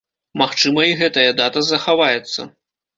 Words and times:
Магчыма, 0.41 0.87
і 0.93 0.97
гэтая 1.03 1.27
дата 1.43 1.67
захаваецца. 1.71 2.53